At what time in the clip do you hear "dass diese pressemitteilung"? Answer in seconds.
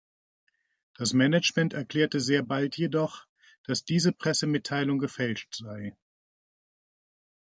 3.65-4.97